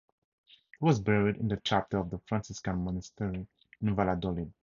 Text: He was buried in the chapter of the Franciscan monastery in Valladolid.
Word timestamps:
He 0.79 0.83
was 0.83 0.99
buried 0.99 1.35
in 1.37 1.47
the 1.47 1.57
chapter 1.63 1.99
of 1.99 2.09
the 2.09 2.17
Franciscan 2.27 2.83
monastery 2.83 3.45
in 3.83 3.95
Valladolid. 3.95 4.51